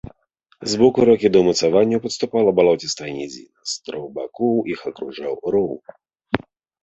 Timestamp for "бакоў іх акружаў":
4.17-5.33